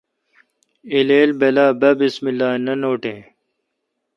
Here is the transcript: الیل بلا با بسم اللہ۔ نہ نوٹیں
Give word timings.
الیل 0.93 1.31
بلا 1.39 1.67
با 1.79 1.91
بسم 1.99 2.25
اللہ۔ 2.31 2.49
نہ 2.65 2.73
نوٹیں 2.81 3.21